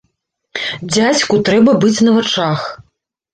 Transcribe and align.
Дзядзьку 0.93 1.35
трэба 1.49 1.71
быць 1.85 2.03
на 2.09 2.15
вачах. 2.17 2.65